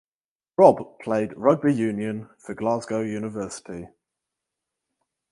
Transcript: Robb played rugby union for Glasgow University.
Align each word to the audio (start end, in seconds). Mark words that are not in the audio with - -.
Robb 0.57 0.97
played 1.01 1.37
rugby 1.37 1.71
union 1.75 2.27
for 2.39 2.55
Glasgow 2.55 3.01
University. 3.01 3.85